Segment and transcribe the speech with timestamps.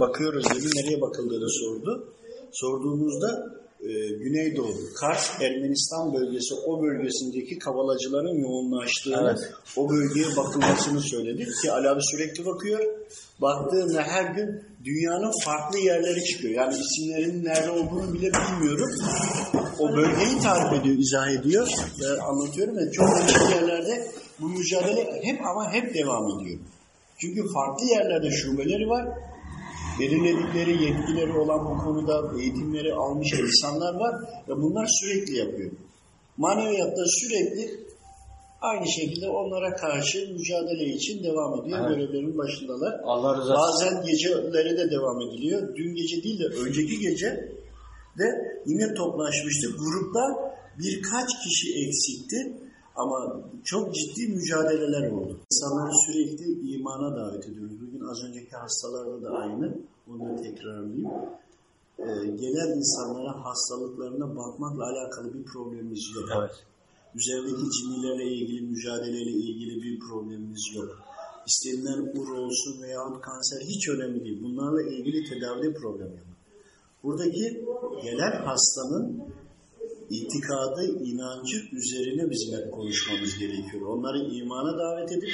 [0.00, 0.66] Bakıyoruz dedi.
[0.76, 2.08] Nereye bakıldığını sordu.
[2.52, 9.52] Sorduğumuzda e, Güneydoğu, Kars, Ermenistan bölgesi, o bölgesindeki kavalacıların yoğunlaştığını, Evet.
[9.76, 11.48] o bölgeye bakılmasını söyledi.
[11.62, 12.80] Ki Ali abi sürekli bakıyor.
[13.40, 16.54] Baktığında her gün dünyanın farklı yerleri çıkıyor.
[16.54, 18.90] Yani isimlerinin nerede olduğunu bile bilmiyorum.
[19.78, 21.68] O bölgeyi tarif ediyor, izah ediyor.
[22.00, 24.06] Ve anlatıyorum ya çok değişik yerlerde
[24.40, 26.58] bu mücadele hep ama hep devam ediyor.
[27.18, 29.08] Çünkü farklı yerlerde şubeleri var.
[30.00, 34.14] Belirledikleri yetkileri olan bu konuda eğitimleri almış insanlar var
[34.48, 35.70] ve bunlar sürekli yapıyor.
[36.36, 37.84] Maneviyatta sürekli
[38.60, 41.78] aynı şekilde onlara karşı mücadele için devam ediyor.
[41.78, 41.88] Evet.
[41.90, 43.00] Görevlerin başındalar.
[43.04, 45.76] Allah rızası Bazen geceleri de devam ediliyor.
[45.76, 47.28] Dün gece değil de önceki gece
[48.18, 48.26] de
[48.66, 49.72] yine toplaşmıştık.
[49.78, 50.22] Grupta
[50.78, 52.38] birkaç kişi eksikti
[52.96, 55.40] ama çok ciddi mücadeleler oldu.
[55.52, 57.83] İnsanları sürekli imana davet ediyoruz.
[58.10, 59.78] Az önceki hastalarda da aynı.
[60.10, 61.10] Onu tekrarlayayım.
[61.98, 62.04] Ee,
[62.42, 66.28] gelen insanlara hastalıklarına bakmakla alakalı bir problemimiz yok.
[66.38, 66.50] Evet.
[67.14, 70.98] Üzerindeki cinnilerle ilgili, mücadeleyle ilgili bir problemimiz yok.
[71.46, 74.42] İstenilen ur olsun veya kanser hiç önemli değil.
[74.42, 76.26] Bunlarla ilgili tedavide problem yok.
[77.02, 77.66] Buradaki
[78.02, 79.22] gelen hastanın
[80.10, 83.86] itikadı, inancı üzerine bizim hep konuşmamız gerekiyor.
[83.86, 85.30] Onları imana davet edip,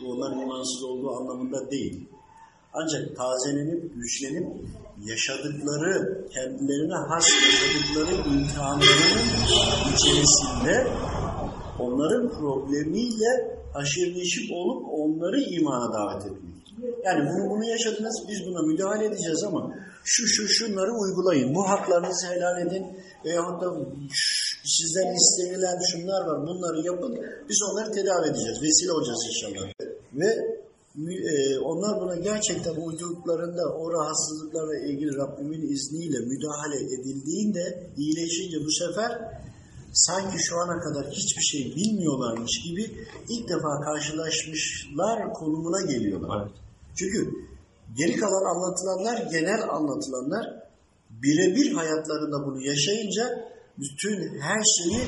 [0.00, 2.08] bu onların imansız olduğu anlamında değil.
[2.72, 4.46] Ancak tazelenip, güçlenip,
[5.04, 9.26] yaşadıkları, kendilerine has yaşadıkları imtihanlarının
[9.94, 10.86] içerisinde
[11.78, 16.56] onların problemiyle haşir olup onları imana davet etmek.
[17.04, 19.74] Yani bunu, bunu yaşadınız, biz buna müdahale edeceğiz ama
[20.04, 21.54] şu şu şunları uygulayın.
[21.54, 22.86] Bu haklarınızı helal edin
[23.24, 23.66] veyahut da
[24.64, 27.18] sizden istenilen şunlar var bunları yapın.
[27.48, 28.62] Biz onları tedavi edeceğiz.
[28.62, 29.85] Vesile olacağız inşallah.
[30.16, 30.56] Ve
[31.32, 39.10] e, onlar buna gerçekten uyduklarında o rahatsızlıklarla ilgili Rabbimin izniyle müdahale edildiğinde iyileşince bu sefer
[39.92, 42.82] sanki şu ana kadar hiçbir şey bilmiyorlarmış gibi
[43.28, 46.42] ilk defa karşılaşmışlar konumuna geliyorlar.
[46.42, 46.56] Evet.
[46.96, 47.30] Çünkü
[47.96, 50.46] geri kalan anlatılanlar, genel anlatılanlar
[51.10, 55.02] birebir hayatlarında bunu yaşayınca bütün her şeyi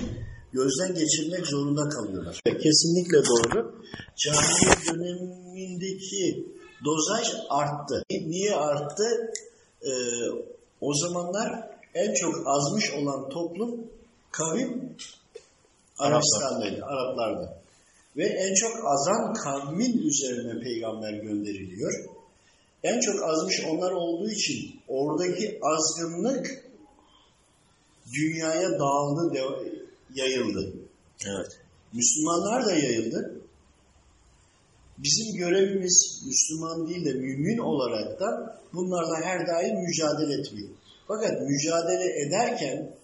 [0.53, 2.41] gözden geçirmek zorunda kalıyorlar.
[2.44, 3.75] Kesinlikle doğru.
[4.16, 6.47] Cahiliye dönemindeki
[6.84, 8.03] dozaj arttı.
[8.10, 9.32] Niye arttı?
[9.82, 9.91] Ee,
[10.81, 13.87] o zamanlar en çok azmış olan toplum
[14.31, 14.97] kavim
[15.98, 17.53] Arabistan'daydı, Araplardı.
[18.16, 22.04] Ve en çok azan kavmin üzerine peygamber gönderiliyor.
[22.82, 26.64] En çok azmış onlar olduğu için oradaki azgınlık
[28.14, 29.34] dünyaya dağıldı,
[30.14, 30.74] yayıldı.
[31.26, 31.60] Evet.
[31.92, 33.41] Müslümanlar da yayıldı.
[34.98, 40.70] Bizim görevimiz Müslüman değil de mümin olarak da bunlarla her daim mücadele etmek.
[41.08, 42.96] Fakat mücadele ederken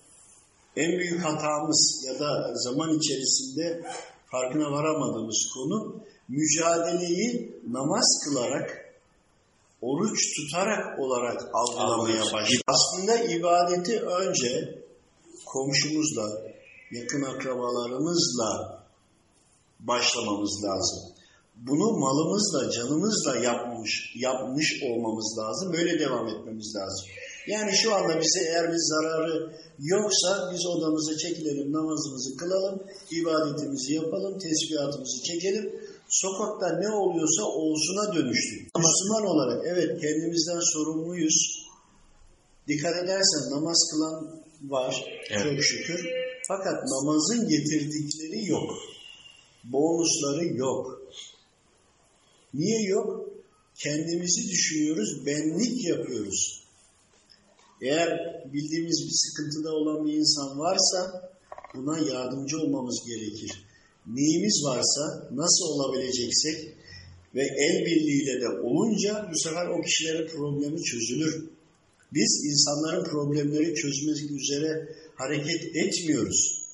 [0.76, 3.82] en büyük hatamız ya da zaman içerisinde
[4.26, 8.94] farkına varamadığımız konu mücadeleyi namaz kılarak,
[9.80, 12.62] oruç tutarak olarak algılamaya başladık.
[12.66, 14.78] Aslında ibadeti önce
[15.46, 16.42] komşumuzla,
[16.90, 18.80] yakın akrabalarımızla
[19.80, 21.14] başlamamız lazım.
[21.56, 25.72] Bunu malımızla, canımızla yapmış, yapmış olmamız lazım.
[25.72, 27.06] Böyle devam etmemiz lazım.
[27.46, 34.38] Yani şu anda bize eğer bir zararı yoksa biz odamıza çekilelim, namazımızı kılalım, ibadetimizi yapalım,
[34.38, 35.80] tesbihatımızı çekelim.
[36.08, 38.60] Sokakta ne oluyorsa olsuna dönüştük.
[38.76, 41.64] Müslüman olarak evet kendimizden sorumluyuz.
[42.68, 45.42] Dikkat edersen namaz kılan var Evet.
[45.42, 46.06] çok şükür.
[46.48, 48.70] Fakat namazın getirdikleri yok.
[49.64, 51.02] Bonusları yok.
[52.54, 53.28] Niye yok?
[53.74, 56.64] Kendimizi düşünüyoruz, benlik yapıyoruz.
[57.82, 58.08] Eğer
[58.52, 61.30] bildiğimiz bir sıkıntıda olan bir insan varsa
[61.74, 63.64] buna yardımcı olmamız gerekir.
[64.06, 66.74] Neyimiz varsa nasıl olabileceksek
[67.34, 71.44] ve el birliğiyle de olunca bu sefer o kişilerin problemi çözülür.
[72.14, 76.64] Biz insanların problemleri çözmek üzere hareket etmiyoruz.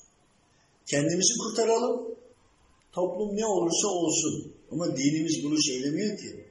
[0.85, 2.11] Kendimizi kurtaralım.
[2.91, 4.53] Toplum ne olursa olsun.
[4.71, 6.45] Ama dinimiz bunu söylemiyor ki.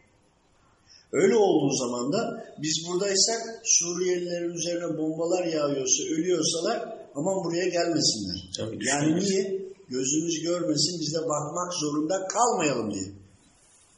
[1.12, 8.50] Öyle olduğu zaman da biz buradaysak Suriyelilerin üzerine bombalar yağıyorsa, ölüyorsalar aman buraya gelmesinler.
[8.56, 9.60] Tabii, yani niye?
[9.88, 13.08] Gözümüz görmesin biz de bakmak zorunda kalmayalım diye.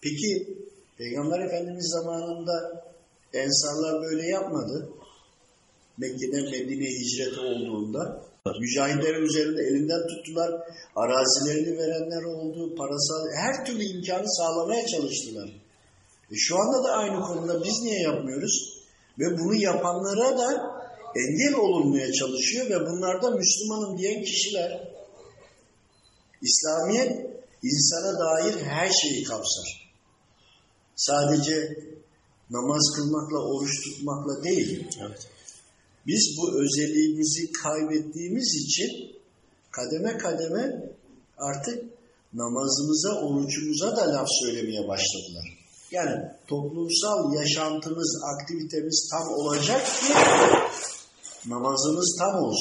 [0.01, 0.57] Peki
[0.99, 2.85] Peygamber Efendimiz zamanında
[3.35, 4.89] Ensarlar böyle yapmadı.
[5.99, 8.23] Mekke'den Medine'ye hicret olduğunda
[8.61, 10.51] mücahitlerin üzerinde elinden tuttular.
[10.97, 12.75] Arazilerini verenler oldu.
[12.77, 15.49] Parasal her türlü imkanı sağlamaya çalıştılar.
[16.31, 18.83] E şu anda da aynı konuda biz niye yapmıyoruz?
[19.19, 20.49] Ve bunu yapanlara da
[21.17, 24.89] engel olunmaya çalışıyor ve bunlar da Müslümanım diyen kişiler.
[26.43, 27.13] İslamiyet
[27.63, 29.93] insana dair her şeyi kapsar.
[30.97, 31.77] Sadece
[32.53, 34.89] namaz kılmakla, oruç tutmakla değil.
[35.01, 35.29] Evet.
[36.07, 38.91] Biz bu özelliğimizi kaybettiğimiz için
[39.71, 40.93] kademe kademe
[41.39, 41.85] artık
[42.33, 45.59] namazımıza, orucumuza da laf söylemeye başladılar.
[45.91, 46.17] Yani
[46.47, 50.13] toplumsal yaşantımız, aktivitemiz tam olacak ki
[51.47, 52.53] namazımız tam olsun.